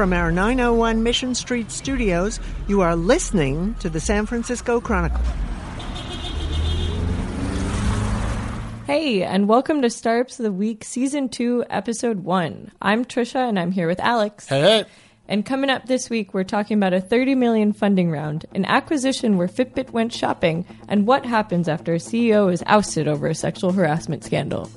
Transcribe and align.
from 0.00 0.14
our 0.14 0.32
901 0.32 1.02
Mission 1.02 1.34
Street 1.34 1.70
studios, 1.70 2.40
you 2.66 2.80
are 2.80 2.96
listening 2.96 3.74
to 3.80 3.90
the 3.90 4.00
San 4.00 4.24
Francisco 4.24 4.80
Chronicle. 4.80 5.20
Hey, 8.86 9.22
and 9.22 9.46
welcome 9.46 9.82
to 9.82 9.90
Startups 9.90 10.40
of 10.40 10.44
the 10.44 10.52
Week, 10.52 10.84
Season 10.84 11.28
2, 11.28 11.66
Episode 11.68 12.20
1. 12.20 12.72
I'm 12.80 13.04
Trisha, 13.04 13.46
and 13.46 13.58
I'm 13.58 13.72
here 13.72 13.86
with 13.86 14.00
Alex. 14.00 14.48
Hey. 14.48 14.86
And 15.28 15.44
coming 15.44 15.68
up 15.68 15.84
this 15.84 16.08
week, 16.08 16.32
we're 16.32 16.44
talking 16.44 16.78
about 16.78 16.94
a 16.94 17.00
30 17.02 17.34
million 17.34 17.74
funding 17.74 18.10
round, 18.10 18.46
an 18.54 18.64
acquisition 18.64 19.36
where 19.36 19.48
Fitbit 19.48 19.90
went 19.90 20.14
shopping, 20.14 20.64
and 20.88 21.06
what 21.06 21.26
happens 21.26 21.68
after 21.68 21.92
a 21.92 21.98
CEO 21.98 22.50
is 22.50 22.62
ousted 22.64 23.06
over 23.06 23.26
a 23.26 23.34
sexual 23.34 23.72
harassment 23.72 24.24
scandal. 24.24 24.70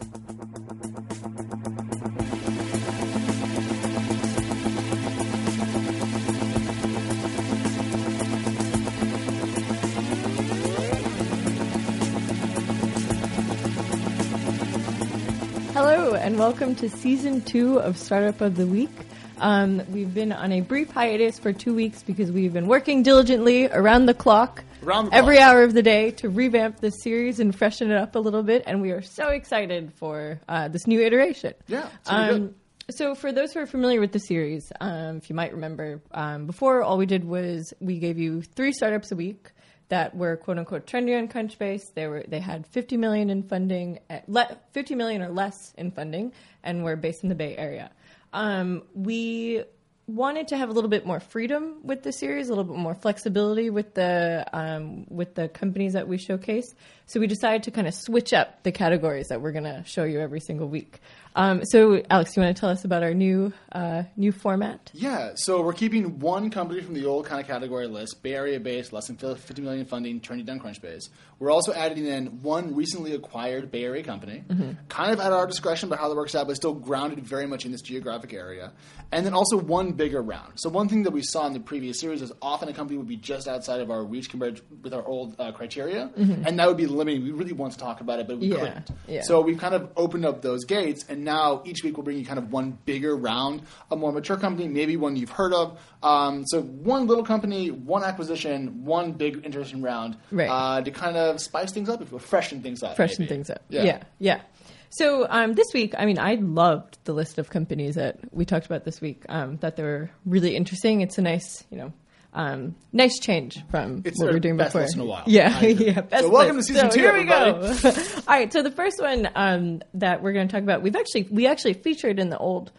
Welcome 16.54 16.76
to 16.76 16.88
season 16.88 17.42
two 17.42 17.80
of 17.80 17.98
Startup 17.98 18.40
of 18.40 18.56
the 18.58 18.68
Week. 18.68 18.92
Um, 19.40 19.82
we've 19.90 20.14
been 20.14 20.32
on 20.32 20.52
a 20.52 20.62
brief 20.62 20.92
hiatus 20.92 21.40
for 21.40 21.52
two 21.52 21.74
weeks 21.74 22.04
because 22.04 22.32
we've 22.32 22.54
been 22.54 22.68
working 22.68 23.02
diligently 23.02 23.66
around 23.72 24.06
the 24.06 24.14
clock, 24.14 24.64
Around 24.84 25.08
the 25.10 25.16
every 25.16 25.38
clock. 25.38 25.50
hour 25.50 25.64
of 25.64 25.74
the 25.74 25.82
day 25.82 26.12
to 26.12 26.30
revamp 26.30 26.80
this 26.80 27.02
series 27.02 27.40
and 27.40 27.56
freshen 27.58 27.90
it 27.90 27.98
up 27.98 28.16
a 28.16 28.20
little 28.20 28.44
bit. 28.44 28.62
And 28.68 28.84
we 28.84 28.92
are 28.92 29.02
so 29.02 29.30
excited 29.30 29.94
for 29.96 30.40
uh, 30.48 30.68
this 30.68 30.86
new 30.86 31.02
iteration. 31.02 31.56
Yeah, 31.68 31.88
it's 32.02 32.12
Um, 32.12 32.54
so, 32.92 33.16
for 33.16 33.32
those 33.32 33.52
who 33.54 33.60
are 33.62 33.66
familiar 33.66 34.00
with 34.00 34.12
the 34.12 34.20
series, 34.20 34.72
um, 34.80 35.18
if 35.18 35.32
you 35.32 35.36
might 35.36 35.54
remember, 35.54 36.02
um, 36.12 36.46
before 36.46 36.84
all 36.84 37.00
we 37.00 37.08
did 37.08 37.24
was 37.24 37.74
we 37.80 37.98
gave 37.98 38.20
you 38.20 38.44
three 38.44 38.74
startups 38.74 39.12
a 39.12 39.16
week 39.16 39.48
that 39.90 40.16
were 40.16 40.38
quote 40.38 40.58
unquote 40.58 40.86
trendy 40.86 41.18
on 41.18 41.28
Crunchbase. 41.28 41.94
They 41.94 42.08
were 42.08 42.24
they 42.28 42.40
had 42.40 42.66
50 42.68 42.98
million 42.98 43.30
in 43.30 43.44
funding, 43.44 44.00
uh, 44.10 44.20
le- 44.28 44.58
50 44.72 44.96
million 44.96 45.22
or 45.22 45.30
less 45.30 45.74
in 45.78 45.92
funding, 45.92 46.34
and 46.64 46.84
were 46.84 46.96
based 46.96 47.24
in 47.24 47.30
the 47.30 47.36
Bay 47.36 47.56
Area. 47.58 47.92
Um, 48.32 48.84
we 48.94 49.64
wanted 50.08 50.50
to 50.50 50.58
have 50.58 50.70
a 50.70 50.74
little 50.74 50.90
bit 50.90 51.06
more 51.06 51.20
freedom 51.20 51.78
with 51.84 52.04
the 52.04 52.12
series, 52.12 52.48
a 52.48 52.50
little 52.50 52.66
bit 52.66 52.76
more 52.76 52.96
flexibility 52.96 53.70
with 53.70 53.94
the 53.94 54.46
um, 54.52 55.06
with 55.10 55.36
the 55.36 55.48
companies 55.48 55.94
that 55.94 56.08
we 56.08 56.18
showcase. 56.18 56.74
So 57.06 57.20
we 57.20 57.28
decided 57.28 57.64
to 57.64 57.72
kind 57.72 57.88
of 57.88 57.94
switch 57.94 58.34
up 58.34 58.64
the 58.64 58.72
categories 58.72 59.30
that 59.30 59.42
we're 59.42 59.52
going 59.52 59.64
to 59.66 59.84
show 59.86 60.04
you 60.04 60.20
every 60.20 60.40
single 60.40 60.68
week. 60.68 61.00
Um, 61.36 61.66
so, 61.66 62.02
Alex, 62.10 62.36
you 62.36 62.44
want 62.44 62.56
to 62.56 62.60
tell 62.60 62.70
us 62.70 62.86
about 62.86 63.02
our 63.04 63.14
new 63.14 63.54
uh, 63.72 64.04
new 64.16 64.32
format? 64.32 64.92
Yeah, 64.94 65.32
so 65.36 65.62
we're 65.64 65.74
keeping 65.74 66.20
one 66.20 66.52
company 66.52 66.82
from 66.82 66.94
the 66.94 67.06
old 67.06 67.26
kind 67.26 67.42
of 67.42 67.48
category 67.48 67.88
list, 67.88 68.22
Bay 68.22 68.36
Area 68.36 68.60
based, 68.60 68.94
less 68.94 69.08
than 69.08 69.18
50 69.18 69.62
million 69.64 69.86
funding, 69.86 70.20
trendy 70.22 70.46
down 70.46 70.60
Crunchbase. 70.60 71.10
We're 71.40 71.50
also 71.52 71.74
adding 71.74 72.06
in 72.06 72.42
one 72.44 72.76
recently 72.76 73.14
acquired 73.16 73.72
Bay 73.72 73.84
Area 73.84 74.04
company, 74.04 74.44
kind 74.90 75.12
of 75.12 75.20
at 75.20 75.34
our 75.34 75.48
discretion 75.48 75.90
about 75.90 76.00
how 76.00 76.08
that 76.10 76.16
works 76.16 76.36
out, 76.36 76.46
but 76.48 76.56
still 76.56 76.74
grounded 76.76 77.20
very 77.26 77.48
much 77.48 77.66
in 77.66 77.72
this 77.72 77.82
geographic 77.82 78.32
area. 78.34 78.72
And 79.12 79.26
then 79.26 79.34
also 79.34 79.58
one 79.58 79.94
bigger 79.94 80.22
round. 80.22 80.54
So 80.56 80.70
one 80.70 80.88
thing 80.88 81.04
that 81.04 81.12
we 81.12 81.22
saw 81.24 81.48
in 81.48 81.54
the 81.54 81.60
previous 81.60 82.00
series 82.00 82.22
is 82.22 82.32
often 82.42 82.70
a 82.70 82.74
company 82.74 82.98
would 82.98 83.08
be 83.08 83.18
just 83.18 83.48
outside 83.48 83.82
of 83.82 83.90
our 83.92 84.04
reach 84.04 84.30
compared 84.30 84.62
with 84.84 84.94
our 84.94 85.06
old 85.06 85.36
uh, 85.40 85.52
criteria, 85.52 86.12
and 86.16 86.60
that 86.60 86.68
would 86.68 86.78
be 86.78 86.86
limiting. 86.86 87.24
We 87.24 87.32
really 87.32 87.54
want 87.54 87.74
to 87.74 87.80
talk 87.80 88.02
about 88.02 88.20
it, 88.20 88.28
but 88.28 88.38
we 88.38 88.48
Yeah, 88.48 88.60
couldn't. 88.60 88.92
yeah. 89.08 89.22
So 89.24 89.42
we've 89.42 89.58
kind 89.58 89.74
of 89.74 89.90
opened 89.98 90.26
up 90.26 90.42
those 90.44 90.64
gates, 90.66 91.04
and 91.10 91.23
now 91.24 91.62
each 91.66 91.84
week 91.84 91.98
we'll 91.98 92.04
bring 92.04 92.18
you 92.18 92.26
kind 92.26 92.40
of 92.40 92.52
one 92.52 92.78
bigger 92.86 93.16
round, 93.16 93.62
a 93.92 93.96
more 93.96 94.12
mature 94.12 94.38
company, 94.38 94.68
maybe 94.68 94.98
one 94.98 95.16
you've 95.16 95.30
heard 95.30 95.54
of. 95.54 95.80
Um, 96.02 96.46
so 96.46 96.62
one 96.62 97.08
little 97.08 97.24
company, 97.24 97.72
one 97.72 98.04
acquisition, 98.04 98.86
one 98.86 99.14
big 99.14 99.42
interesting 99.46 99.82
round 99.82 100.18
Right. 100.32 100.50
uh, 100.50 100.82
to 100.82 100.92
kind 100.92 101.18
of 101.18 101.40
spice 101.40 101.72
things 101.72 101.90
up, 101.90 102.02
if 102.02 102.10
you 102.10 102.14
will, 102.14 102.20
freshen 102.20 102.62
things 102.62 102.84
up. 102.84 102.96
freshen 102.96 103.24
maybe. 103.24 103.30
things 103.30 103.50
up. 103.50 103.62
Yeah. 103.70 103.84
Yeah, 103.84 104.04
yeah. 104.20 104.42
So 104.90 105.26
um, 105.30 105.54
this 105.54 105.68
week, 105.74 105.96
I 105.98 106.06
mean, 106.06 106.20
I 106.20 106.36
loved 106.36 107.00
the 107.06 107.14
list 107.14 107.40
of 107.40 107.50
companies 107.50 107.96
that 107.96 108.20
we 108.32 108.46
talked 108.46 108.68
about 108.68 108.84
this 108.84 109.02
week. 109.02 109.24
Um, 109.28 109.58
that 109.58 109.76
they 109.76 109.82
were 109.84 110.12
really 110.26 110.56
interesting. 110.56 111.02
It's 111.02 111.18
a 111.18 111.22
nice, 111.24 111.64
you 111.72 111.78
know. 111.78 111.94
Um, 112.36 112.76
nice 112.92 113.20
change 113.20 113.64
from 113.70 114.02
It's 114.06 114.20
what 114.20 114.28
we 114.30 114.34
were 114.34 114.40
doing 114.40 114.58
best 114.58 114.74
before. 114.74 114.88
in 114.92 115.00
a 115.00 115.06
while. 115.06 115.24
Yeah, 115.28 115.60
yeah. 115.62 116.02
Best 116.02 116.24
So 116.24 116.30
welcome 116.32 116.58
list. 116.58 116.70
to 116.70 116.74
season 116.74 116.90
So 116.92 116.98
two, 116.98 117.02
Here 117.04 117.18
we 117.18 117.26
go. 117.26 117.76
All 118.18 118.24
right. 118.28 118.52
So 118.52 118.64
the 118.64 118.72
first 118.72 119.00
one 119.00 119.30
um, 119.36 119.82
that 119.94 120.24
we're 120.24 120.34
going 120.34 120.48
to 120.48 120.52
talk 120.52 120.64
about, 120.64 120.82
we've 120.82 120.96
actually 120.96 121.28
we 121.30 121.46
actually 121.48 121.74
featured 121.74 122.20
in 122.20 122.30
the 122.30 122.38
old 122.38 122.72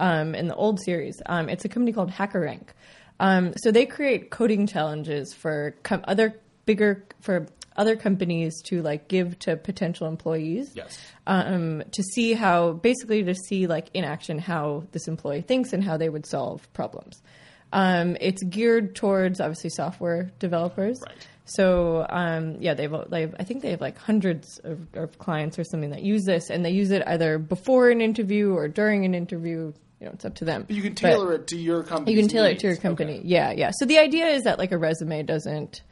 um, 0.00 0.34
in 0.34 0.48
the 0.48 0.54
old 0.54 0.80
series. 0.80 1.20
Um, 1.26 1.48
it's 1.48 1.64
a 1.64 1.68
company 1.68 1.92
called 1.92 2.10
HackerRank. 2.10 2.68
Um, 3.20 3.52
so 3.62 3.70
they 3.70 3.86
create 3.86 4.30
coding 4.30 4.66
challenges 4.66 5.34
for 5.34 5.74
com- 5.82 6.04
other 6.08 6.40
bigger 6.64 7.04
for 7.20 7.46
other 7.76 7.96
companies 7.96 8.60
to 8.62 8.82
like 8.82 9.08
give 9.08 9.38
to 9.40 9.56
potential 9.56 10.06
employees 10.06 10.72
Yes. 10.74 10.98
um, 11.26 11.82
to 11.92 12.02
see 12.02 12.32
how 12.34 12.72
basically 12.72 13.22
to 13.24 13.34
see 13.34 13.66
like 13.66 13.88
in 13.94 14.04
action 14.04 14.38
how 14.38 14.84
this 14.92 15.08
employee 15.08 15.40
thinks 15.42 15.72
and 15.72 15.82
how 15.84 15.96
they 15.96 16.08
would 16.08 16.26
solve 16.26 16.70
problems. 16.72 17.22
Um, 17.72 18.16
it's 18.20 18.42
geared 18.42 18.94
towards 18.94 19.40
obviously 19.40 19.70
software 19.70 20.30
developers. 20.38 21.00
Right. 21.06 21.26
So 21.44 22.06
um, 22.08 22.56
yeah, 22.60 22.74
they've, 22.74 22.94
they've 23.08 23.34
I 23.38 23.44
think 23.44 23.62
they 23.62 23.70
have 23.70 23.80
like 23.80 23.98
hundreds 23.98 24.58
of, 24.62 24.86
of 24.94 25.18
clients 25.18 25.58
or 25.58 25.64
something 25.64 25.90
that 25.90 26.02
use 26.02 26.24
this, 26.24 26.50
and 26.50 26.64
they 26.64 26.70
use 26.70 26.90
it 26.90 27.02
either 27.06 27.38
before 27.38 27.90
an 27.90 28.00
interview 28.00 28.54
or 28.54 28.68
during 28.68 29.04
an 29.04 29.14
interview. 29.14 29.72
You 30.00 30.06
know, 30.06 30.12
it's 30.14 30.24
up 30.24 30.34
to 30.36 30.44
them. 30.44 30.64
But 30.66 30.74
you 30.74 30.82
can 30.82 30.94
tailor 30.94 31.32
it 31.34 31.46
to 31.48 31.56
your 31.56 31.84
company. 31.84 32.12
You 32.12 32.20
can 32.20 32.28
tailor 32.28 32.48
it 32.48 32.58
to 32.60 32.66
your 32.66 32.76
company. 32.76 33.20
Yeah, 33.24 33.52
yeah. 33.52 33.70
So 33.78 33.86
the 33.86 33.98
idea 33.98 34.26
is 34.26 34.42
that 34.44 34.58
like 34.58 34.72
a 34.72 34.78
resume 34.78 35.22
doesn't 35.22 35.82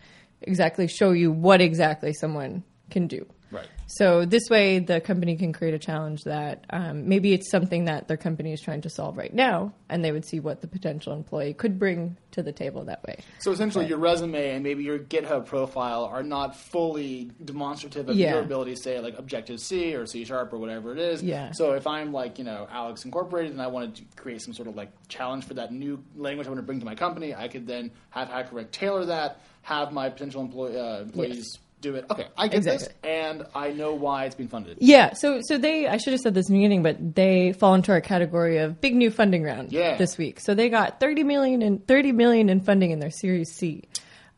exactly 0.42 0.88
show 0.88 1.12
you 1.12 1.30
what 1.30 1.60
exactly 1.60 2.12
someone 2.12 2.64
can 2.90 3.06
do. 3.06 3.26
Right. 3.50 3.66
So 3.86 4.24
this 4.24 4.48
way, 4.48 4.78
the 4.78 5.00
company 5.00 5.36
can 5.36 5.52
create 5.52 5.74
a 5.74 5.78
challenge 5.78 6.22
that 6.24 6.64
um, 6.70 7.08
maybe 7.08 7.32
it's 7.32 7.50
something 7.50 7.86
that 7.86 8.06
their 8.06 8.16
company 8.16 8.52
is 8.52 8.60
trying 8.60 8.82
to 8.82 8.90
solve 8.90 9.16
right 9.16 9.34
now, 9.34 9.72
and 9.88 10.04
they 10.04 10.12
would 10.12 10.24
see 10.24 10.38
what 10.38 10.60
the 10.60 10.68
potential 10.68 11.12
employee 11.12 11.54
could 11.54 11.76
bring 11.78 12.16
to 12.30 12.42
the 12.44 12.52
table 12.52 12.84
that 12.84 13.02
way. 13.02 13.18
So 13.40 13.50
essentially, 13.50 13.86
your 13.86 13.98
resume 13.98 14.50
and 14.50 14.62
maybe 14.62 14.84
your 14.84 15.00
GitHub 15.00 15.46
profile 15.46 16.04
are 16.04 16.22
not 16.22 16.54
fully 16.56 17.32
demonstrative 17.44 18.08
of 18.08 18.16
Yeah. 18.16 18.34
your 18.34 18.42
ability 18.42 18.74
to 18.76 18.80
say 18.80 19.00
like 19.00 19.18
Objective 19.18 19.58
C 19.58 19.96
or 19.96 20.06
C 20.06 20.24
Sharp 20.24 20.52
or 20.52 20.58
whatever 20.58 20.92
it 20.92 20.98
is. 20.98 21.20
Yeah. 21.22 21.50
So 21.50 21.72
if 21.72 21.88
I'm 21.88 22.12
like 22.12 22.38
you 22.38 22.44
know 22.44 22.68
Alex 22.70 23.04
Incorporated 23.04 23.50
and 23.50 23.60
I 23.60 23.66
wanted 23.66 23.96
to 23.96 24.02
create 24.14 24.40
some 24.42 24.54
sort 24.54 24.68
of 24.68 24.76
like 24.76 24.90
challenge 25.08 25.44
for 25.44 25.54
that 25.54 25.72
new 25.72 26.00
language 26.14 26.46
I 26.46 26.50
want 26.50 26.60
to 26.60 26.66
bring 26.66 26.78
to 26.78 26.86
my 26.86 26.94
company, 26.94 27.34
I 27.34 27.48
could 27.48 27.66
then 27.66 27.90
have 28.10 28.28
HackerRank 28.28 28.70
tailor 28.70 29.06
that, 29.06 29.40
have 29.62 29.92
my 29.92 30.08
potential 30.08 30.40
employee, 30.42 30.78
uh, 30.78 31.00
employees 31.00 31.58
do 31.80 31.94
it. 31.96 32.04
Okay, 32.10 32.26
I 32.36 32.48
get 32.48 32.62
this, 32.62 32.82
Exactly. 32.84 33.10
and 33.10 33.44
I 33.54 33.70
know 33.70 33.94
why 33.94 34.24
it's 34.26 34.34
being 34.34 34.48
funded. 34.48 34.78
Yeah, 34.80 35.14
so 35.14 35.40
so 35.42 35.58
they 35.58 35.86
I 35.88 35.96
should 35.96 36.12
have 36.12 36.20
said 36.20 36.34
this 36.34 36.48
in 36.48 36.54
the 36.54 36.58
beginning, 36.60 36.82
but 36.82 37.14
they 37.14 37.52
fall 37.52 37.74
into 37.74 37.92
our 37.92 38.00
category 38.00 38.58
of 38.58 38.80
big 38.80 38.94
new 38.94 39.10
funding 39.10 39.42
round 39.42 39.72
Yeah. 39.72 39.96
this 39.96 40.18
week. 40.18 40.40
So 40.40 40.54
they 40.54 40.68
got 40.68 41.00
thirty 41.00 41.22
million 41.24 41.62
in 41.62 41.78
thirty 41.78 42.12
million 42.12 42.48
in 42.48 42.60
funding 42.60 42.90
in 42.90 42.98
their 43.00 43.10
Series 43.10 43.52
C. 43.52 43.84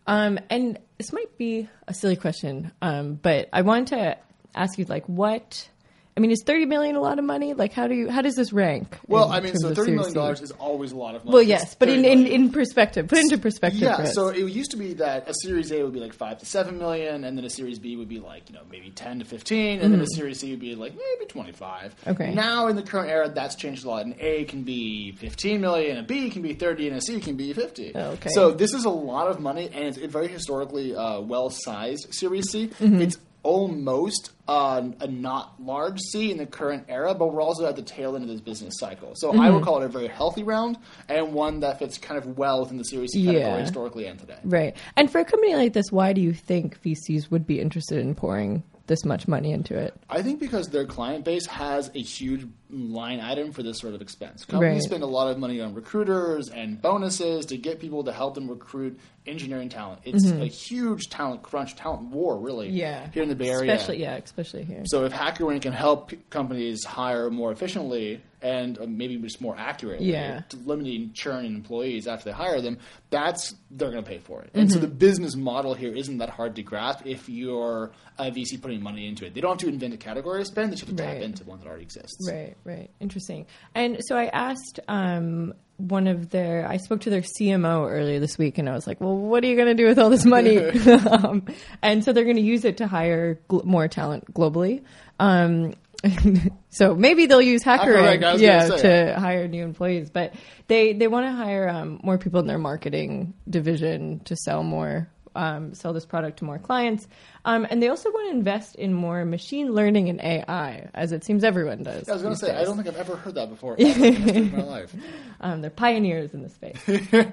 Um, 0.06 0.38
and 0.50 0.78
this 0.98 1.12
might 1.12 1.36
be 1.38 1.68
a 1.86 1.94
silly 1.94 2.16
question, 2.16 2.72
um, 2.82 3.14
but 3.14 3.48
I 3.52 3.62
wanted 3.62 3.86
to 3.88 4.18
ask 4.54 4.78
you 4.78 4.84
like 4.84 5.08
what 5.08 5.68
I 6.14 6.20
mean, 6.20 6.30
is 6.30 6.42
thirty 6.44 6.66
million 6.66 6.94
a 6.94 7.00
lot 7.00 7.18
of 7.18 7.24
money? 7.24 7.54
Like, 7.54 7.72
how 7.72 7.86
do 7.86 7.94
you 7.94 8.10
how 8.10 8.20
does 8.20 8.34
this 8.34 8.52
rank? 8.52 8.98
Well, 9.06 9.32
I 9.32 9.40
mean, 9.40 9.56
so 9.56 9.74
thirty 9.74 9.92
million 9.92 10.12
dollars 10.12 10.42
is 10.42 10.50
always 10.50 10.92
a 10.92 10.96
lot 10.96 11.14
of 11.14 11.24
money. 11.24 11.34
Well, 11.34 11.42
yes, 11.42 11.74
but 11.74 11.88
in, 11.88 12.04
in, 12.04 12.26
in 12.26 12.52
perspective, 12.52 13.08
put 13.08 13.18
into 13.18 13.38
perspective. 13.38 13.80
Yeah, 13.80 14.04
so 14.04 14.28
it 14.28 14.40
used 14.52 14.72
to 14.72 14.76
be 14.76 14.92
that 14.94 15.26
a 15.28 15.32
Series 15.32 15.72
A 15.72 15.82
would 15.82 15.94
be 15.94 16.00
like 16.00 16.12
five 16.12 16.38
to 16.40 16.46
seven 16.46 16.78
million, 16.78 17.24
and 17.24 17.38
then 17.38 17.44
a 17.46 17.50
Series 17.50 17.78
B 17.78 17.96
would 17.96 18.10
be 18.10 18.20
like 18.20 18.50
you 18.50 18.54
know 18.54 18.62
maybe 18.70 18.90
ten 18.90 19.20
to 19.20 19.24
fifteen, 19.24 19.80
and 19.80 19.92
then 19.92 20.02
a 20.02 20.06
Series 20.06 20.40
C 20.40 20.50
would 20.50 20.60
be 20.60 20.74
like 20.74 20.92
maybe 20.92 21.30
twenty 21.30 21.52
five. 21.52 21.96
Mm-hmm. 22.00 22.10
Okay. 22.10 22.34
Now 22.34 22.66
in 22.66 22.76
the 22.76 22.82
current 22.82 23.08
era, 23.08 23.30
that's 23.30 23.54
changed 23.54 23.86
a 23.86 23.88
lot. 23.88 24.04
An 24.04 24.14
A 24.20 24.44
can 24.44 24.64
be 24.64 25.12
fifteen 25.12 25.62
million, 25.62 25.96
a 25.96 26.02
B 26.02 26.28
can 26.28 26.42
be 26.42 26.52
thirty, 26.52 26.88
and 26.88 26.96
a 26.98 27.00
C 27.00 27.20
can 27.20 27.36
be 27.36 27.54
fifty. 27.54 27.92
Oh, 27.94 28.10
okay. 28.10 28.28
So 28.34 28.50
this 28.50 28.74
is 28.74 28.84
a 28.84 28.90
lot 28.90 29.28
of 29.28 29.40
money, 29.40 29.70
and 29.72 29.84
it's 29.84 29.96
very 29.96 30.28
historically 30.28 30.94
uh, 30.94 31.20
well 31.20 31.48
sized 31.48 32.08
Series 32.10 32.50
C. 32.50 32.68
Mm-hmm. 32.68 33.00
It's 33.00 33.16
almost 33.42 34.30
uh, 34.48 34.82
a 35.00 35.06
not 35.06 35.60
large 35.62 35.98
C 36.00 36.30
in 36.30 36.36
the 36.38 36.46
current 36.46 36.84
era, 36.88 37.14
but 37.14 37.32
we're 37.32 37.42
also 37.42 37.66
at 37.66 37.76
the 37.76 37.82
tail 37.82 38.14
end 38.14 38.24
of 38.24 38.30
this 38.30 38.40
business 38.40 38.74
cycle. 38.78 39.14
So 39.14 39.30
I 39.32 39.34
Mm-hmm. 39.36 39.54
would 39.54 39.64
call 39.64 39.82
it 39.82 39.84
a 39.84 39.88
very 39.88 40.08
healthy 40.08 40.42
round 40.42 40.78
and 41.08 41.32
one 41.32 41.60
that 41.60 41.78
fits 41.78 41.98
kind 41.98 42.18
of 42.18 42.38
well 42.38 42.60
within 42.60 42.76
the 42.78 42.84
Series 42.84 43.10
C 43.12 43.24
category 43.24 43.42
Yeah. 43.54 43.60
historically 43.60 44.06
and 44.06 44.18
today. 44.18 44.38
Right. 44.44 44.76
And 44.96 45.10
for 45.10 45.20
a 45.20 45.24
company 45.24 45.54
like 45.56 45.72
this, 45.72 45.86
why 45.90 46.12
do 46.12 46.20
you 46.20 46.32
think 46.32 46.80
VCs 46.82 47.30
would 47.30 47.46
be 47.46 47.60
interested 47.60 47.98
in 47.98 48.14
pouring 48.14 48.62
this 48.88 49.04
much 49.04 49.26
money 49.28 49.52
into 49.52 49.76
it? 49.78 49.94
I 50.10 50.22
think 50.22 50.40
because 50.40 50.68
their 50.68 50.84
client 50.86 51.24
base 51.24 51.46
has 51.46 51.90
a 51.94 52.00
huge 52.02 52.46
line 52.68 53.20
item 53.20 53.52
for 53.52 53.62
this 53.62 53.78
sort 53.78 53.94
of 53.94 54.02
expense. 54.02 54.44
Companies 54.44 54.74
Right. 54.74 54.82
spend 54.82 55.02
a 55.02 55.06
lot 55.06 55.30
of 55.30 55.38
money 55.38 55.60
on 55.60 55.72
recruiters 55.74 56.48
and 56.48 56.80
bonuses 56.82 57.46
to 57.46 57.56
get 57.56 57.80
people 57.80 58.04
to 58.04 58.12
help 58.12 58.34
them 58.34 58.48
recruit 58.48 58.98
engineering 59.26 59.68
talent. 59.68 60.00
It's 60.04 60.28
a 60.30 60.46
huge 60.46 61.08
talent 61.08 61.42
crunch, 61.42 61.76
talent 61.76 62.02
war, 62.10 62.36
really. 62.38 62.68
Mm-hmm. 62.68 62.76
Yeah. 62.76 63.08
Here 63.12 63.22
in 63.22 63.28
the 63.28 63.36
Bay 63.36 63.50
Area. 63.50 63.72
Especially, 63.72 64.00
yeah, 64.02 64.16
especially 64.16 64.64
here. 64.64 64.82
So 64.86 65.04
if 65.04 65.12
HackerRank 65.12 65.62
can 65.62 65.72
help 65.72 66.12
companies 66.30 66.84
hire 66.84 67.30
more 67.30 67.52
efficiently 67.52 68.20
and 68.40 68.76
uh, 68.80 68.86
maybe 68.88 69.16
just 69.18 69.40
more 69.40 69.54
accurately, 69.56 70.10
Yeah. 70.10 70.40
limiting 70.64 71.12
churn 71.12 71.44
in 71.44 71.54
employees 71.54 72.08
after 72.08 72.24
they 72.24 72.32
hire 72.32 72.60
them, 72.60 72.78
that's 73.10 73.54
they're 73.70 73.92
going 73.92 74.02
to 74.02 74.08
pay 74.10 74.18
for 74.18 74.42
it. 74.42 74.50
And 74.54 74.70
so 74.72 74.80
the 74.80 74.88
business 74.88 75.36
model 75.36 75.74
here 75.74 75.94
isn't 75.94 76.18
that 76.18 76.28
hard 76.30 76.56
to 76.56 76.62
grasp 76.64 77.06
if 77.06 77.28
you're 77.28 77.92
a 78.18 78.32
VC 78.32 78.60
putting 78.60 78.82
money 78.82 79.06
into 79.06 79.24
it. 79.24 79.34
They 79.34 79.40
don't 79.40 79.52
have 79.52 79.58
to 79.58 79.68
invent 79.68 79.94
a 79.94 79.96
category 79.98 80.40
to 80.40 80.44
spend; 80.44 80.72
they 80.72 80.74
just 80.76 80.88
have 80.88 80.96
to 80.96 81.02
Right. 81.04 81.14
tap 81.14 81.22
into 81.22 81.44
one 81.44 81.60
that 81.60 81.68
already 81.68 81.84
exists. 81.84 82.28
Right, 82.28 82.56
right. 82.64 82.90
Interesting. 82.98 83.46
And 83.76 83.98
so 84.00 84.16
I 84.16 84.26
asked 84.26 84.80
um, 84.88 85.54
one 85.88 86.06
of 86.06 86.30
their, 86.30 86.66
I 86.68 86.76
spoke 86.76 87.02
to 87.02 87.10
their 87.10 87.22
CMO 87.22 87.90
earlier 87.90 88.20
this 88.20 88.38
week, 88.38 88.58
and 88.58 88.68
I 88.68 88.72
was 88.72 88.86
like, 88.86 89.00
well, 89.00 89.16
what 89.16 89.42
are 89.42 89.46
you 89.46 89.56
going 89.56 89.68
to 89.68 89.74
do 89.74 89.86
with 89.86 89.98
all 89.98 90.10
this 90.10 90.24
money? 90.24 90.58
um, 90.88 91.44
and 91.82 92.04
so 92.04 92.12
they're 92.12 92.24
going 92.24 92.36
to 92.36 92.42
use 92.42 92.64
it 92.64 92.76
to 92.78 92.86
hire 92.86 93.40
gl- 93.48 93.64
more 93.64 93.88
talent 93.88 94.32
globally. 94.32 94.84
Um, 95.18 95.74
so 96.70 96.94
maybe 96.94 97.26
they'll 97.26 97.42
use 97.42 97.62
hacker 97.62 97.92
was 98.32 98.40
yeah, 98.40 98.66
to 98.68 99.20
hire 99.20 99.46
new 99.48 99.62
employees. 99.64 100.10
But 100.10 100.34
they 100.66 100.92
they 100.92 101.06
want 101.06 101.26
to 101.26 101.32
hire 101.32 101.68
um, 101.68 102.00
more 102.02 102.18
people 102.18 102.40
in 102.40 102.46
their 102.46 102.58
marketing 102.58 103.34
division 103.48 104.20
to 104.24 104.36
sell 104.36 104.62
more, 104.62 105.08
um, 105.34 105.74
sell 105.74 105.92
this 105.92 106.06
product 106.06 106.38
to 106.38 106.44
more 106.44 106.58
clients, 106.58 107.08
um, 107.44 107.66
and 107.70 107.82
they 107.82 107.88
also 107.88 108.10
want 108.10 108.30
to 108.30 108.36
invest 108.36 108.74
in 108.76 108.92
more 108.92 109.24
machine 109.24 109.72
learning 109.72 110.08
and 110.08 110.20
AI, 110.20 110.88
as 110.94 111.12
it 111.12 111.24
seems 111.24 111.44
everyone 111.44 111.82
does. 111.82 112.08
I 112.08 112.12
was 112.12 112.22
going 112.22 112.34
to 112.34 112.38
say, 112.38 112.54
I 112.56 112.64
don't 112.64 112.76
think 112.76 112.88
I've 112.88 112.96
ever 112.96 113.16
heard 113.16 113.34
that 113.34 113.48
before 113.48 113.76
in 113.76 113.86
the 113.86 114.10
history 114.10 114.42
of 114.42 114.52
my 114.52 114.62
life. 114.62 114.94
Um, 115.44 115.60
they're 115.60 115.70
pioneers 115.70 116.34
in 116.34 116.42
the 116.44 116.48
space. 116.48 116.78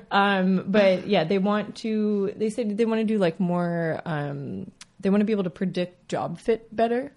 um, 0.12 0.66
but 0.66 1.06
yeah, 1.07 1.25
they 1.25 1.38
want 1.38 1.75
to. 1.78 2.34
They 2.36 2.50
said 2.50 2.75
they 2.75 2.86
want 2.86 3.01
to 3.01 3.06
do 3.06 3.19
like 3.19 3.40
more. 3.40 4.02
Um, 4.04 4.72
they 5.00 5.12
want 5.12 5.22
to 5.22 5.25
be 5.25 5.31
able 5.31 5.44
to 5.44 5.52
predict 5.52 6.10
job 6.10 6.40
fit 6.40 6.75
better 6.75 7.12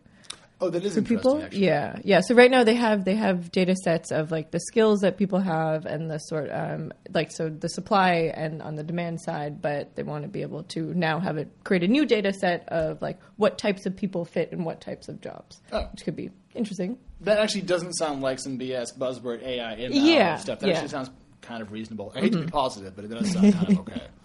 Oh, 0.62 0.70
that 0.70 0.84
is 0.84 0.94
for 0.94 1.02
people. 1.02 1.42
actually. 1.42 1.64
Yeah, 1.66 1.98
yeah. 2.04 2.20
So 2.20 2.34
right 2.36 2.50
now 2.50 2.62
they 2.62 2.76
have 2.76 3.04
they 3.04 3.16
have 3.16 3.50
data 3.50 3.74
sets 3.74 4.12
of 4.12 4.30
like 4.30 4.52
the 4.52 4.60
skills 4.60 5.00
that 5.00 5.18
people 5.18 5.40
have 5.40 5.84
and 5.86 6.08
the 6.10 6.18
sort 6.18 6.50
um, 6.52 6.92
like 7.12 7.32
so 7.32 7.48
the 7.48 7.68
supply 7.68 8.32
and 8.34 8.62
on 8.62 8.76
the 8.76 8.84
demand 8.84 9.20
side, 9.20 9.60
but 9.60 9.96
they 9.96 10.04
want 10.04 10.22
to 10.22 10.28
be 10.28 10.42
able 10.42 10.62
to 10.64 10.94
now 10.94 11.18
have 11.18 11.36
it 11.36 11.48
create 11.64 11.82
a 11.82 11.88
new 11.88 12.06
data 12.06 12.32
set 12.32 12.68
of 12.68 13.02
like 13.02 13.18
what 13.36 13.58
types 13.58 13.86
of 13.86 13.96
people 13.96 14.24
fit 14.24 14.52
in 14.52 14.62
what 14.64 14.80
types 14.80 15.08
of 15.08 15.20
jobs, 15.20 15.60
Oh. 15.72 15.88
which 15.90 16.04
could 16.04 16.14
be 16.16 16.30
interesting. 16.54 16.96
That 17.22 17.38
actually 17.38 17.62
doesn't 17.62 17.94
sound 17.94 18.22
like 18.22 18.38
some 18.38 18.58
BS 18.58 18.96
buzzword 18.96 19.42
AI 19.42 19.74
in 19.74 19.92
Yeah, 19.92 20.36
stuff. 20.36 20.60
That 20.60 20.68
yeah. 20.68 20.74
actually 20.74 20.88
sounds 20.90 21.10
kind 21.40 21.60
of 21.60 21.72
reasonable. 21.72 22.12
I 22.14 22.20
hate 22.20 22.32
to 22.32 22.38
be 22.44 22.46
positive, 22.50 22.94
but 22.94 23.04
it 23.04 23.08
does 23.08 23.32
sound 23.32 23.52
kind 23.52 23.68
of 23.72 23.78
okay. 23.80 24.00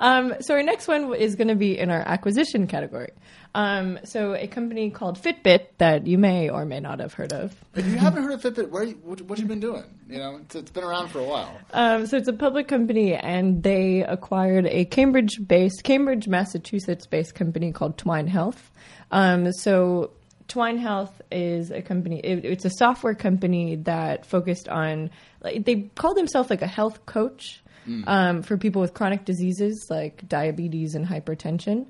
Um, 0.00 0.34
so 0.40 0.54
our 0.54 0.62
next 0.62 0.88
one 0.88 1.14
is 1.14 1.36
going 1.36 1.48
to 1.48 1.54
be 1.54 1.78
in 1.78 1.90
our 1.90 2.00
acquisition 2.00 2.66
category. 2.66 3.12
Um, 3.54 3.98
so 4.04 4.34
a 4.34 4.46
company 4.46 4.90
called 4.90 5.18
Fitbit 5.18 5.68
that 5.78 6.06
you 6.06 6.18
may 6.18 6.50
or 6.50 6.66
may 6.66 6.80
not 6.80 7.00
have 7.00 7.14
heard 7.14 7.32
of. 7.32 7.54
If 7.74 7.86
you 7.86 7.96
haven't 7.96 8.24
heard 8.24 8.32
of 8.32 8.42
Fitbit, 8.42 8.68
where 8.68 8.84
you, 8.84 8.98
what, 9.02 9.22
what 9.22 9.38
have 9.38 9.44
you 9.44 9.48
been 9.48 9.60
doing? 9.60 9.84
You 10.08 10.18
know, 10.18 10.36
it's, 10.42 10.54
it's 10.54 10.70
been 10.70 10.84
around 10.84 11.08
for 11.08 11.20
a 11.20 11.24
while. 11.24 11.58
Um, 11.72 12.06
so 12.06 12.18
it's 12.18 12.28
a 12.28 12.34
public 12.34 12.68
company, 12.68 13.14
and 13.14 13.62
they 13.62 14.02
acquired 14.02 14.66
a 14.66 14.84
Cambridge-based, 14.84 15.82
Cambridge, 15.84 16.28
Massachusetts-based 16.28 17.34
company 17.34 17.72
called 17.72 17.96
Twine 17.96 18.26
Health. 18.26 18.70
Um, 19.10 19.50
so 19.52 20.10
Twine 20.48 20.76
Health 20.76 21.22
is 21.32 21.70
a 21.70 21.80
company. 21.80 22.20
It, 22.20 22.44
it's 22.44 22.64
a 22.66 22.70
software 22.70 23.14
company 23.14 23.76
that 23.76 24.26
focused 24.26 24.68
on. 24.68 25.10
Like, 25.40 25.64
they 25.64 25.90
call 25.94 26.14
themselves 26.14 26.50
like 26.50 26.62
a 26.62 26.66
health 26.66 27.06
coach 27.06 27.62
um, 28.06 28.42
for 28.42 28.56
people 28.56 28.80
with 28.80 28.94
chronic 28.94 29.24
diseases 29.24 29.86
like 29.90 30.28
diabetes 30.28 30.94
and 30.94 31.06
hypertension. 31.06 31.86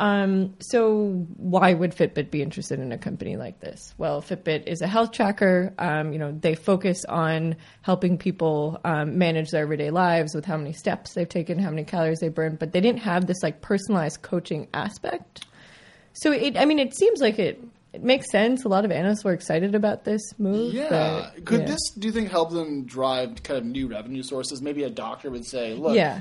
Um, 0.00 0.54
so 0.60 1.26
why 1.36 1.74
would 1.74 1.90
Fitbit 1.92 2.30
be 2.30 2.40
interested 2.40 2.78
in 2.78 2.92
a 2.92 2.98
company 2.98 3.36
like 3.36 3.58
this? 3.60 3.94
Well, 3.98 4.22
Fitbit 4.22 4.66
is 4.66 4.80
a 4.80 4.86
health 4.86 5.10
tracker. 5.10 5.74
Um, 5.78 6.12
you 6.12 6.20
know, 6.20 6.30
they 6.30 6.54
focus 6.54 7.04
on 7.04 7.56
helping 7.82 8.16
people 8.16 8.80
um, 8.84 9.18
manage 9.18 9.50
their 9.50 9.62
everyday 9.62 9.90
lives 9.90 10.34
with 10.34 10.44
how 10.44 10.56
many 10.56 10.72
steps 10.72 11.14
they've 11.14 11.28
taken, 11.28 11.58
how 11.58 11.70
many 11.70 11.84
calories 11.84 12.20
they 12.20 12.28
burn, 12.28 12.56
but 12.56 12.72
they 12.72 12.80
didn't 12.80 13.00
have 13.00 13.26
this 13.26 13.42
like 13.42 13.60
personalized 13.60 14.22
coaching 14.22 14.68
aspect. 14.72 15.46
So 16.12 16.32
it, 16.32 16.56
I 16.56 16.64
mean, 16.64 16.78
it 16.78 16.94
seems 16.94 17.20
like 17.20 17.38
it, 17.38 17.60
it 17.98 18.04
makes 18.04 18.30
sense. 18.30 18.64
A 18.64 18.68
lot 18.68 18.84
of 18.84 18.90
analysts 18.90 19.24
were 19.24 19.32
excited 19.32 19.74
about 19.74 20.04
this 20.04 20.20
move. 20.38 20.72
Yeah. 20.74 20.88
but, 21.34 21.44
Could 21.44 21.60
yeah. 21.60 21.66
this, 21.66 21.90
do 21.98 22.06
you 22.08 22.12
think, 22.12 22.30
help 22.30 22.50
them 22.52 22.84
drive 22.84 23.42
kind 23.42 23.58
of 23.58 23.64
new 23.64 23.88
revenue 23.88 24.22
sources? 24.22 24.62
Maybe 24.62 24.82
a 24.84 24.90
doctor 24.90 25.30
would 25.30 25.44
say, 25.46 25.74
look, 25.74 25.96
Yeah. 25.96 26.20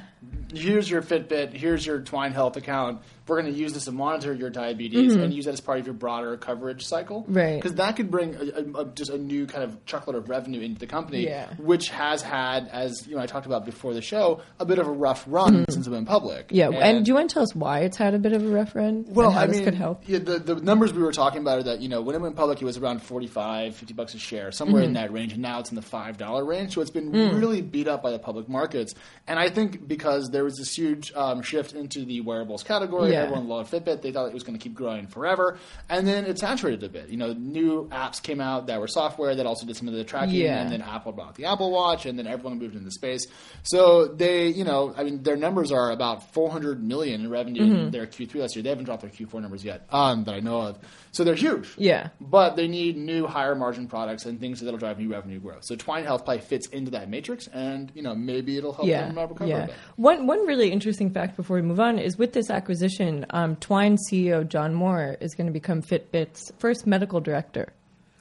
here's 0.53 0.89
your 0.89 1.01
Fitbit, 1.01 1.53
here's 1.53 1.85
your 1.85 2.01
Twine 2.01 2.31
Health 2.33 2.57
account. 2.57 3.01
We're 3.27 3.41
going 3.41 3.53
to 3.53 3.59
use 3.59 3.73
this 3.73 3.83
to 3.85 3.91
monitor 3.91 4.33
your 4.33 4.49
diabetes 4.49 5.13
and 5.13 5.33
use 5.33 5.43
that 5.45 5.51
as 5.53 5.59
part 5.59 5.79
of 5.79 5.85
your 5.85 5.93
broader 5.93 6.37
coverage 6.37 6.85
cycle. 6.85 7.23
Mm-hmm. 7.23 7.33
Right. 7.33 7.55
Because 7.55 7.75
that 7.75 7.97
could 7.97 8.09
bring 8.09 8.35
a, 8.35 8.79
a, 8.79 8.85
just 8.85 9.11
a 9.11 9.17
new 9.17 9.45
kind 9.47 9.65
of 9.65 9.85
truckload 9.85 10.15
of 10.15 10.29
revenue 10.29 10.61
into 10.61 10.79
the 10.79 10.87
company, 10.87 11.25
Yeah. 11.25 11.47
which 11.57 11.89
has 11.89 12.21
had, 12.21 12.69
as 12.69 13.05
you 13.05 13.15
know, 13.17 13.21
I 13.21 13.25
talked 13.25 13.45
about 13.45 13.65
before 13.65 13.93
the 13.93 14.01
show, 14.01 14.41
a 14.61 14.65
bit 14.65 14.79
of 14.79 14.87
a 14.87 14.91
rough 14.91 15.25
run 15.27 15.65
since 15.69 15.85
it 15.87 15.89
went 15.89 16.07
public. 16.07 16.47
Mm-hmm. 16.47 16.55
Yeah, 16.55 16.69
and, 16.69 17.03
do 17.05 17.09
you 17.09 17.15
want 17.15 17.29
to 17.29 17.33
tell 17.33 17.43
us 17.43 17.53
why 17.53 17.79
it's 17.81 17.97
had 17.97 18.13
a 18.13 18.19
bit 18.19 18.31
of 18.31 18.45
a 18.45 18.47
rough 18.47 18.73
run? 18.75 19.03
Well, 19.09 19.27
and 19.27 19.35
how 19.35 19.41
I 19.41 19.47
this 19.47 19.57
mean, 19.57 19.65
could 19.65 19.75
help. 19.75 20.03
Yeah, 20.07 20.19
the, 20.19 20.39
the 20.39 20.55
numbers 20.55 20.93
we 20.93 21.03
were 21.03 21.11
talking 21.11 21.41
about 21.41 21.59
are 21.59 21.63
that, 21.67 21.79
you 21.81 21.87
know, 21.87 22.01
when 22.01 22.15
it 22.15 22.21
went 22.21 22.35
public, 22.35 22.61
it 22.61 22.65
was 22.65 22.77
around 22.77 23.01
45, 23.01 23.75
50 23.75 23.93
bucks 23.93 24.13
a 24.15 24.19
share, 24.19 24.51
somewhere 24.51 24.81
Mm-hmm. 24.81 24.87
in 24.87 24.93
that 24.95 25.13
range, 25.13 25.33
and 25.33 25.41
now 25.41 25.59
it's 25.59 25.69
in 25.69 25.75
the 25.75 25.81
$5 25.81 26.45
range. 26.47 26.73
So 26.73 26.81
it's 26.81 26.89
been 26.91 27.11
Mm. 27.11 27.39
really 27.39 27.61
beat 27.61 27.87
up 27.87 28.01
by 28.03 28.11
the 28.11 28.19
public 28.19 28.49
markets. 28.49 28.93
And 29.27 29.39
I 29.39 29.49
think 29.49 29.87
because 29.87 30.29
there 30.31 30.43
was 30.43 30.55
this 30.57 30.73
huge 30.73 31.11
um, 31.15 31.41
shift 31.41 31.73
into 31.73 32.03
the 32.05 32.21
wearables 32.21 32.63
category, 32.63 33.11
Yeah. 33.11 33.21
everyone 33.23 33.47
loved 33.47 33.71
Fitbit, 33.71 34.01
they 34.01 34.11
thought 34.11 34.27
it 34.27 34.33
was 34.33 34.43
going 34.43 34.57
to 34.57 34.63
keep 34.63 34.73
growing 34.73 35.07
forever. 35.07 35.57
And 35.89 36.07
then 36.07 36.25
it 36.25 36.39
saturated 36.39 36.83
a 36.83 36.89
bit. 36.89 37.09
You 37.09 37.17
know, 37.17 37.33
new 37.33 37.87
apps 37.91 38.21
came 38.21 38.41
out 38.41 38.67
that 38.67 38.79
were 38.79 38.87
software 38.87 39.35
that 39.35 39.45
also 39.45 39.65
did 39.65 39.75
some 39.77 39.87
of 39.87 39.93
the 39.93 40.03
tracking, 40.03 40.35
Yeah. 40.35 40.61
and 40.61 40.71
then 40.71 40.81
Apple 40.81 41.11
bought 41.11 41.35
the 41.35 41.45
Apple 41.45 41.71
Watch, 41.71 42.05
and 42.05 42.17
then 42.17 42.27
everyone 42.27 42.59
moved 42.59 42.75
into 42.75 42.91
space. 42.91 43.25
So 43.63 44.07
they, 44.07 44.47
you 44.47 44.63
know, 44.63 44.93
I 44.97 45.03
mean, 45.03 45.23
their 45.23 45.35
numbers 45.37 45.71
are 45.71 45.91
about 45.91 46.33
400 46.33 46.83
million 46.83 47.21
in 47.21 47.29
revenue 47.29 47.57
Mm-hmm. 47.63 47.75
in 47.85 47.91
their 47.91 48.05
Q3 48.05 48.35
last 48.41 48.55
year. 48.55 48.63
They 48.63 48.69
haven't 48.69 48.85
dropped 48.85 49.01
their 49.01 49.09
Q4 49.11 49.41
numbers 49.41 49.63
yet 49.63 49.85
um, 49.91 50.23
that 50.25 50.33
I 50.35 50.39
know 50.39 50.61
of. 50.61 50.77
So 51.11 51.23
they're 51.23 51.35
huge. 51.35 51.46
Yeah. 51.77 52.09
But 52.19 52.55
they 52.55 52.67
need 52.67 52.97
new 52.97 53.27
higher 53.27 53.55
margin 53.55 53.87
products 53.87 54.25
and 54.25 54.39
things 54.39 54.59
that'll 54.61 54.77
drive 54.77 54.99
new 54.99 55.11
revenue 55.11 55.39
growth. 55.39 55.63
So 55.63 55.75
Twine 55.75 56.03
Health 56.03 56.25
probably 56.25 56.41
fits 56.41 56.67
into 56.67 56.91
that 56.91 57.09
matrix, 57.09 57.47
and 57.47 57.91
you 57.95 58.01
know 58.01 58.15
maybe 58.15 58.57
it'll 58.57 58.73
help 58.73 58.87
yeah, 58.87 59.07
them 59.07 59.17
recover 59.17 59.47
yeah. 59.47 59.63
a 59.63 59.67
bit. 59.67 59.75
One 59.95 60.27
one 60.27 60.45
really 60.45 60.71
interesting 60.71 61.11
fact 61.11 61.35
before 61.35 61.55
we 61.55 61.61
move 61.61 61.79
on 61.79 61.99
is 61.99 62.17
with 62.17 62.33
this 62.33 62.49
acquisition, 62.49 63.25
um, 63.31 63.55
Twine 63.57 63.97
CEO 64.09 64.47
John 64.47 64.73
Moore 64.73 65.17
is 65.21 65.33
going 65.35 65.47
to 65.47 65.53
become 65.53 65.81
Fitbit's 65.81 66.51
first 66.59 66.85
medical 66.87 67.19
director. 67.19 67.73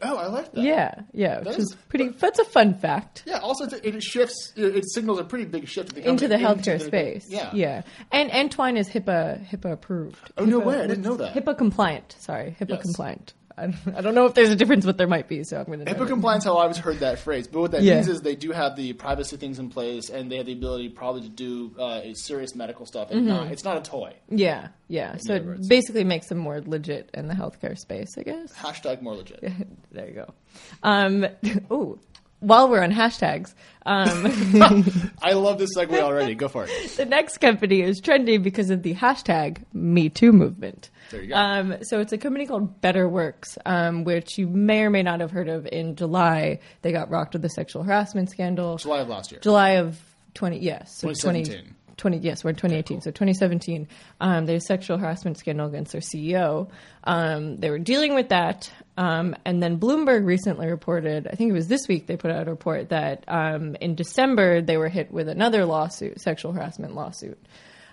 Oh, 0.03 0.17
I 0.17 0.27
like 0.27 0.53
that. 0.53 0.63
Yeah, 0.63 0.95
yeah, 1.13 1.39
which 1.39 1.45
That 1.49 1.59
is 1.59 1.65
is- 1.71 1.75
pretty. 1.89 2.09
That's 2.09 2.39
a 2.39 2.45
fun 2.45 2.75
fact. 2.75 3.23
Yeah. 3.27 3.39
Also, 3.39 3.65
it 3.83 4.03
shifts. 4.03 4.53
It 4.55 4.85
signals 4.91 5.19
a 5.19 5.25
pretty 5.25 5.47
big 5.47 5.67
shift 5.69 5.95
the 5.95 6.07
Into 6.07 6.29
the 6.29 6.37
healthcare 6.37 6.79
the- 6.79 6.85
space, 6.85 7.27
Yeah. 7.31 7.51
yeah, 7.55 7.83
and 8.13 8.31
and 8.31 8.51
Twine 8.53 8.77
is 8.77 8.89
HIPAA 8.91 9.47
HIPAA 9.49 9.73
approved. 9.73 10.33
Oh, 10.37 10.45
no 10.45 10.59
way, 10.59 10.79
I 10.81 10.87
didn't 10.87 11.03
know 11.03 11.17
that. 11.17 11.35
HIPAA 11.35 11.57
compliant. 11.57 12.15
Sorry, 12.19 12.55
HIPAA 12.61 12.71
Yes. 12.75 12.83
compliant. 12.83 13.33
I, 13.59 13.73
I 13.97 14.01
don't 14.03 14.15
know 14.15 14.27
if 14.27 14.35
there's 14.35 14.51
a 14.51 14.57
difference, 14.57 14.85
but 14.85 14.99
there 14.99 15.07
might 15.07 15.29
be. 15.29 15.43
So 15.45 15.59
I'm 15.59 15.65
going 15.65 15.85
to. 15.85 15.87
HIPAA 15.87 16.07
compliance, 16.09 16.45
how 16.45 16.57
I 16.59 16.63
always 16.63 16.77
heard 16.77 16.99
that 17.01 17.19
phrase. 17.19 17.47
But 17.49 17.61
what 17.61 17.71
that 17.71 17.83
Yeah. 17.83 17.95
means 17.95 18.09
is 18.09 18.21
they 18.21 18.37
do 18.37 18.53
have 18.53 18.77
the 18.77 18.93
privacy 18.93 19.37
things 19.39 19.59
in 19.59 19.71
place, 19.71 20.11
and 20.11 20.31
they 20.31 20.37
have 20.37 20.47
the 20.47 20.53
ability 20.53 20.91
probably 20.91 21.23
to 21.23 21.29
do 21.29 21.75
uh, 21.79 22.03
serious 22.15 22.55
medical 22.55 22.85
stuff. 22.85 23.11
And 23.11 23.27
not, 23.27 23.51
it's 23.51 23.65
not 23.65 23.79
a 23.79 23.81
toy. 23.81 24.15
Yeah, 24.29 24.69
yeah. 24.89 25.17
So 25.19 25.37
other 25.37 25.45
words. 25.45 25.67
it 25.67 25.69
basically 25.71 26.05
makes 26.05 26.29
them 26.29 26.39
more 26.39 26.61
legit 26.61 27.11
in 27.15 27.29
the 27.29 27.35
healthcare 27.35 27.79
space, 27.79 28.17
I 28.19 28.23
guess. 28.25 28.53
Hashtag 28.55 29.01
more 29.01 29.15
legit. 29.15 29.41
there 29.91 30.07
you 30.09 30.15
go. 30.15 30.35
Um, 30.83 31.27
oh, 31.71 31.99
while 32.47 32.69
we're 32.69 32.83
on 32.83 32.93
hashtags, 32.93 33.55
um, 33.87 35.13
I 35.23 35.33
love 35.33 35.59
this 35.59 35.77
segue 35.77 36.01
already. 36.01 36.37
Go 36.37 36.47
for 36.47 36.65
it. 36.69 36.91
the 36.97 37.05
next 37.05 37.39
company 37.39 37.83
is 37.83 38.01
trendy 38.01 38.41
because 38.41 38.71
of 38.71 38.83
the 38.83 38.95
hashtag 38.95 39.65
Me 39.73 40.09
Too 40.09 40.33
movement. 40.33 40.91
There 41.11 41.23
you 41.23 41.29
go. 41.29 41.35
Um, 41.35 41.77
so 41.83 41.99
it's 42.01 42.13
a 42.13 42.19
company 42.19 42.47
called 42.47 42.81
BetterWorks, 42.81 43.59
um, 43.67 44.05
which 44.05 44.39
you 44.39 44.47
may 44.47 44.83
or 44.83 44.91
may 44.91 45.03
not 45.03 45.21
have 45.21 45.33
heard 45.33 45.49
of. 45.49 45.67
In 45.67 45.97
July, 45.97 46.61
they 46.83 46.93
got 46.93 47.11
rocked 47.11 47.33
with 47.33 47.43
the 47.43 47.51
sexual 47.51 47.83
harassment 47.83 48.31
scandal. 48.31 48.77
July 48.77 49.01
of 49.01 49.09
last 49.09 49.33
year. 49.33 49.41
July 49.41 49.71
of 49.71 50.01
20, 50.35 50.59
yes. 50.59 50.97
So 50.97 51.09
2017. 51.09 51.63
20, 51.63 51.76
yes, 52.05 52.45
we're 52.45 52.51
in 52.51 52.57
2018. 52.57 53.01
So 53.01 53.11
2017, 53.11 53.89
um, 54.21 54.47
there's 54.47 54.67
sexual 54.67 54.99
harassment 54.99 55.39
scandal 55.39 55.67
against 55.67 55.93
their 55.93 56.01
CEO. 56.01 56.69
Um, 57.05 57.57
they 57.57 57.71
were 57.71 57.79
dealing 57.79 58.15
with 58.15 58.29
that. 58.31 58.71
Um, 58.97 59.35
and 59.45 59.63
then 59.63 59.79
Bloomberg 59.79 60.25
recently 60.25 60.69
reported, 60.69 61.27
I 61.27 61.35
think 61.35 61.51
it 61.51 61.55
was 61.55 61.69
this 61.69 61.89
week, 61.89 62.07
they 62.07 62.17
put 62.17 62.31
out 62.31 62.47
a 62.47 62.51
report 62.51 62.91
that 62.91 63.25
um, 63.29 63.77
in 63.81 63.95
December 63.95 64.63
they 64.63 64.77
were 64.77 64.89
hit 64.89 65.11
with 65.11 65.29
another 65.29 65.65
lawsuit, 65.65 66.21
sexual 66.21 66.53
harassment 66.53 66.95
lawsuit. 66.95 67.39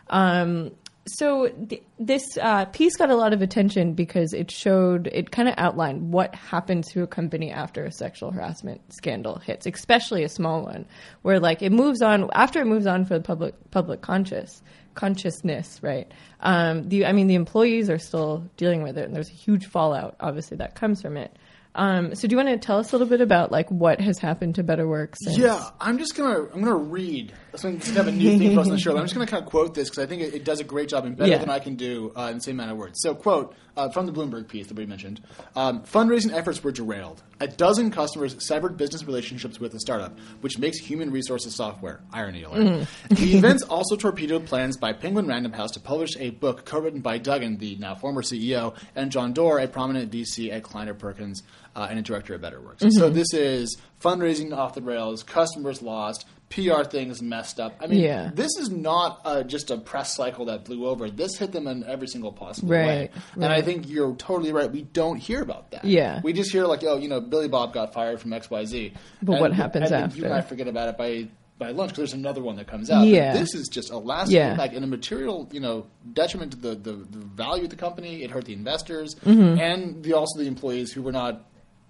Um, 0.10 0.72
so 1.05 1.50
th- 1.50 1.83
this 2.00 2.24
uh, 2.41 2.65
piece 2.65 2.95
got 2.95 3.10
a 3.10 3.15
lot 3.15 3.33
of 3.33 3.41
attention 3.41 3.93
because 3.93 4.33
it 4.33 4.50
showed, 4.50 5.07
it 5.07 5.31
kind 5.31 5.50
of 5.50 5.55
outlined 5.57 6.13
what 6.13 6.33
happens 6.33 6.88
to 6.93 7.03
a 7.03 7.07
company 7.07 7.51
after 7.51 7.83
a 7.83 7.91
sexual 7.91 8.31
harassment 8.31 8.81
scandal 8.93 9.39
hits, 9.39 9.65
especially 9.65 10.24
a 10.24 10.29
small 10.29 10.63
one, 10.63 10.86
where 11.22 11.39
like 11.39 11.62
it 11.62 11.72
moves 11.72 12.01
on 12.01 12.29
after 12.33 12.62
it 12.62 12.65
moves 12.65 12.86
on 12.86 13.05
for 13.05 13.15
the 13.15 13.24
public 13.24 13.55
public 13.72 14.01
conscious 14.01 14.62
consciousness, 14.95 15.79
right? 15.81 16.12
Um, 16.39 16.88
the 16.88 17.05
I 17.05 17.12
mean, 17.12 17.27
the 17.27 17.36
employees 17.36 17.89
are 17.89 18.00
still 18.00 18.50
dealing 18.57 18.83
with 18.83 18.98
it, 18.98 19.05
and 19.05 19.15
there's 19.15 19.29
a 19.29 19.33
huge 19.33 19.65
fallout, 19.65 20.15
obviously, 20.19 20.57
that 20.57 20.75
comes 20.75 21.01
from 21.01 21.17
it. 21.17 21.36
Um, 21.75 22.13
so 22.15 22.27
do 22.27 22.34
you 22.34 22.38
want 22.38 22.50
to 22.50 22.58
tell 22.65 22.77
us 22.77 22.92
a 22.92 22.96
little 22.98 23.08
bit 23.08 23.22
about 23.22 23.51
like 23.51 23.70
what 23.70 24.00
has 24.00 24.20
happened 24.20 24.56
to 24.56 24.63
BetterWorks? 24.63 25.18
Yeah, 25.22 25.70
I'm 25.82 25.98
just 25.98 26.15
gonna 26.15 26.48
I'm 26.53 26.62
gonna 26.62 26.75
read. 26.75 27.34
Is 27.53 27.62
kind 27.62 27.75
of 27.98 28.08
a 28.08 28.12
new 28.12 28.38
thing 28.39 28.56
for 28.56 28.62
us 28.62 28.68
on 28.68 28.74
the 28.74 28.80
show. 28.80 28.94
But 28.94 29.00
I'm 29.00 29.06
just 29.06 29.13
gonna 29.13 29.27
kind 29.27 29.44
of 29.44 29.50
quote 29.50 29.74
this 29.75 29.89
because 29.89 30.03
I 30.03 30.08
think 30.08 30.22
it, 30.24 30.34
it 30.34 30.44
does 30.44 30.60
a 30.60 30.63
great 30.63 30.89
job 30.89 31.06
and 31.06 31.15
better 31.15 31.30
Yeah. 31.32 31.38
than 31.38 31.50
I 31.50 31.60
can 31.60 31.75
do 31.75 32.12
uh, 32.15 32.27
in 32.32 32.36
the 32.38 32.42
same 32.42 32.56
amount 32.60 32.72
of 32.72 32.77
words. 32.77 33.00
So, 33.01 33.13
quote 33.15 33.56
uh, 33.77 33.89
from 33.89 34.06
the 34.08 34.12
Bloomberg 34.12 34.48
piece 34.48 34.68
that 34.68 34.77
we 34.77 34.86
mentioned: 34.86 35.22
um, 35.56 35.82
fundraising 35.84 36.32
efforts 36.34 36.63
were 36.63 36.72
derailed. 36.72 37.22
A 37.39 37.48
dozen 37.48 37.92
customers 37.92 38.36
severed 38.46 38.77
business 38.77 39.03
relationships 39.03 39.60
with 39.60 39.72
the 39.72 39.80
startup, 39.80 40.18
which 40.42 40.58
makes 40.58 40.77
human 40.80 41.12
resources 41.12 41.56
software. 41.56 42.01
Irony 42.12 42.44
alert. 42.44 42.88
The 43.10 43.38
events 43.38 43.63
also 43.63 43.96
torpedoed 43.96 44.46
plans 44.46 44.77
by 44.77 44.94
Penguin 44.94 45.27
Random 45.27 45.51
House 45.53 45.72
to 45.72 45.80
publish 45.80 46.15
a 46.18 46.30
book 46.32 46.65
co-written 46.65 47.01
by 47.01 47.18
Duggan, 47.18 47.58
the 47.58 47.75
now 47.77 47.96
former 47.96 48.22
CEO, 48.22 48.75
and 48.96 49.12
John 49.12 49.34
Doerr, 49.34 49.60
a 49.60 49.68
prominent 49.68 50.12
VC 50.12 50.51
at 50.51 50.63
Kleiner 50.63 50.94
Perkins 50.94 51.44
uh, 51.75 51.88
and 51.89 52.00
a 52.00 52.01
director 52.01 52.34
at 52.34 52.42
BetterWorks. 52.42 52.92
So 52.92 53.10
this 53.10 53.34
is 53.34 53.77
fundraising 54.01 54.56
off 54.56 54.75
the 54.75 54.82
rails, 54.82 55.24
customers 55.24 55.82
lost, 55.82 56.25
PR 56.50 56.84
things 56.84 57.22
messed 57.22 57.60
up. 57.60 57.75
I 57.82 57.88
mean, 57.88 58.00
Yeah. 58.01 58.30
this 58.34 58.51
is 58.60 58.70
not 58.70 59.22
uh, 59.25 59.42
just 59.44 59.72
a 59.72 59.77
press 59.77 60.15
cycle 60.15 60.46
that 60.46 60.65
blew 60.65 60.86
over. 60.86 61.10
This 61.10 61.36
hit 61.38 61.51
them 61.51 61.65
in 61.68 61.84
every 61.86 62.08
single 62.08 62.32
possible 62.32 62.70
Right, 62.70 62.86
way. 62.88 63.12
And 63.36 63.46
I 63.46 63.62
think 63.63 63.89
you're 63.89 64.13
totally 64.15 64.51
right. 64.51 64.72
We 64.72 64.84
don't 64.84 65.18
hear 65.18 65.42
about 65.42 65.72
that. 65.72 65.84
Yeah. 65.86 66.22
We 66.24 66.32
just 66.34 66.51
hear 66.51 66.65
like, 66.65 66.84
oh, 66.84 66.98
you 66.98 67.08
know, 67.08 67.22
Billy 67.22 67.48
Bob 67.48 67.74
got 67.74 67.92
fired 67.94 68.20
from 68.22 68.32
XYZ. 68.32 68.94
But 69.24 69.34
And- 69.34 69.42
what 69.42 69.53
happens 69.53 69.89
and 69.92 70.12
then 70.12 70.18
You 70.18 70.25
and 70.25 70.34
I 70.34 70.42
forget 70.42 70.68
about 70.68 70.89
it 70.89 70.98
by 70.98 71.27
by 71.60 71.70
lunch 71.70 71.92
because 71.92 72.10
there's 72.10 72.13
another 72.20 72.42
one 72.42 72.56
that 72.58 72.65
comes 72.68 72.89
out. 72.89 73.01
But 73.01 73.08
Yeah. 73.10 73.34
this 73.34 73.53
is 73.53 73.68
just 73.70 73.92
a 73.92 73.98
lasting 73.98 74.36
Yeah. 74.36 74.51
impact 74.51 74.74
and 74.74 74.84
a 74.84 74.88
material, 74.88 75.48
you 75.51 75.60
know, 75.60 75.86
detriment 76.12 76.51
to 76.53 76.58
the, 76.58 76.70
the, 76.75 76.92
the 76.94 77.20
value 77.20 77.65
of 77.65 77.70
the 77.70 77.75
company. 77.75 78.24
It 78.24 78.32
hurt 78.32 78.46
the 78.46 78.53
investors 78.53 79.15
Mm-hmm. 79.24 79.60
and 79.60 80.03
the 80.03 80.13
also 80.13 80.39
the 80.39 80.48
employees 80.48 80.92
who 80.92 81.03
were 81.03 81.12
not 81.12 81.46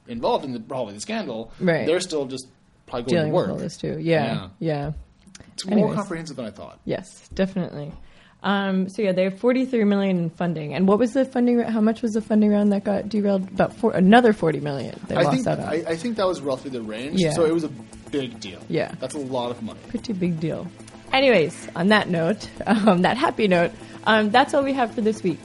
involved 0.07 0.45
in 0.45 0.53
the 0.53 0.59
probably 0.59 0.93
the 0.93 1.01
scandal. 1.01 1.51
Right. 1.59 1.85
They're 1.85 1.99
still 1.99 2.25
just 2.25 2.47
probably 2.85 3.03
going 3.03 3.15
dealing 3.15 3.31
to 3.31 3.35
work. 3.35 3.47
with 3.47 3.51
all 3.55 3.59
this 3.59 3.77
too. 3.77 3.97
Yeah, 3.99 4.25
Yeah. 4.25 4.49
yeah. 4.59 4.91
It's 5.53 5.65
more 5.65 5.93
comprehensive 5.93 6.35
than 6.35 6.45
I 6.45 6.51
thought. 6.51 6.79
Yes, 6.85 7.27
definitely. 7.33 7.91
Um, 8.41 8.89
so 8.89 9.01
yeah, 9.01 9.13
they 9.13 9.23
have 9.23 9.39
43 9.39 9.83
million 9.85 10.17
in 10.17 10.29
funding. 10.29 10.73
And 10.73 10.87
what 10.87 10.99
was 10.99 11.13
the 11.13 11.23
funding? 11.23 11.59
How 11.59 11.79
much 11.79 12.01
was 12.01 12.11
the 12.11 12.21
funding 12.21 12.49
round 12.51 12.73
that 12.73 12.83
got 12.83 13.07
derailed? 13.07 13.47
About 13.49 13.73
four, 13.73 13.91
another 13.93 14.33
40 14.33 14.59
million. 14.59 14.99
They 15.07 15.15
I 15.15 15.21
lost 15.21 15.35
think 15.35 15.47
out 15.47 15.59
on. 15.59 15.65
I, 15.65 15.83
I 15.87 15.95
think 15.95 16.17
that 16.17 16.27
was 16.27 16.41
roughly 16.41 16.69
the 16.71 16.81
range. 16.81 17.19
Yeah. 17.21 17.31
So 17.31 17.45
it 17.45 17.53
was 17.53 17.63
a 17.63 17.69
big 18.11 18.39
deal. 18.41 18.59
Yeah. 18.67 18.93
That's 18.99 19.15
a 19.15 19.19
lot 19.19 19.51
of 19.51 19.61
money. 19.63 19.79
Pretty 19.87 20.11
big 20.13 20.39
deal. 20.41 20.67
Anyways, 21.13 21.69
on 21.75 21.87
that 21.89 22.09
note, 22.09 22.49
um, 22.65 23.03
that 23.03 23.15
happy 23.15 23.47
note, 23.47 23.71
um, 24.05 24.29
that's 24.31 24.53
all 24.53 24.63
we 24.63 24.73
have 24.73 24.93
for 24.93 25.01
this 25.01 25.23
week. 25.23 25.39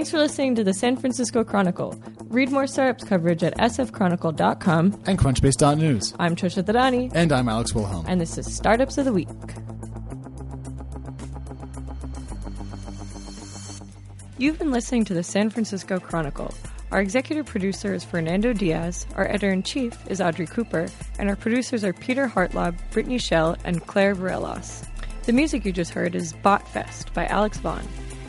Thanks 0.00 0.12
for 0.12 0.16
listening 0.16 0.54
to 0.54 0.64
the 0.64 0.72
San 0.72 0.96
Francisco 0.96 1.44
Chronicle. 1.44 1.94
Read 2.30 2.50
more 2.50 2.66
startups 2.66 3.04
coverage 3.04 3.44
at 3.44 3.54
sfchronicle.com. 3.58 5.02
And 5.04 5.18
Crunchbase.news. 5.18 6.14
I'm 6.18 6.34
Trisha 6.34 6.62
Thadani, 6.62 7.12
And 7.14 7.30
I'm 7.30 7.50
Alex 7.50 7.74
Wilhelm. 7.74 8.06
and 8.08 8.18
this 8.18 8.38
is 8.38 8.50
Startups 8.50 8.96
of 8.96 9.04
the 9.04 9.12
Week. 9.12 9.28
You've 14.38 14.58
been 14.58 14.70
listening 14.70 15.04
to 15.04 15.12
the 15.12 15.22
San 15.22 15.50
Francisco 15.50 16.00
Chronicle. 16.00 16.54
Our 16.92 17.02
executive 17.02 17.44
producer 17.44 17.92
is 17.92 18.02
Fernando 18.02 18.54
Diaz, 18.54 19.06
our 19.16 19.28
editor 19.28 19.52
in 19.52 19.62
chief 19.62 19.98
is 20.08 20.22
Audrey 20.22 20.46
Cooper, 20.46 20.88
and 21.18 21.28
our 21.28 21.36
producers 21.36 21.84
are 21.84 21.92
Peter 21.92 22.26
Hartlaub, 22.26 22.74
Brittany 22.90 23.18
Shell, 23.18 23.58
and 23.64 23.86
Claire 23.86 24.14
Varelos. 24.14 24.82
The 25.24 25.34
music 25.34 25.66
you 25.66 25.72
just 25.72 25.92
heard 25.92 26.14
is 26.14 26.32
Botfest 26.32 27.12
by 27.12 27.26
Alex 27.26 27.58
Vaughn. 27.58 27.86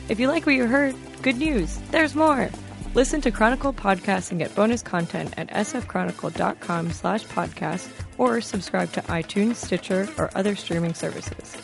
If 0.10 0.20
you 0.20 0.28
like 0.28 0.46
what 0.46 0.56
you 0.56 0.68
heard, 0.68 0.94
good 1.22 1.38
news, 1.38 1.78
there's 1.92 2.16
more! 2.16 2.50
Listen 2.94 3.22
to 3.22 3.32
Chronicle 3.32 3.72
podcasts 3.74 4.32
and 4.32 4.40
get 4.40 4.54
bonus 4.56 4.82
content 4.82 5.34
at 5.38 5.48
sfchronicle.com 5.50 6.92
slash 6.92 7.24
podcast 7.26 7.90
or 8.18 8.42
subscribe 8.42 8.92
to 8.94 9.02
iTunes, 9.04 9.56
Stitcher, 9.56 10.10
or 10.18 10.30
other 10.36 10.56
streaming 10.56 10.94
services. 10.94 11.56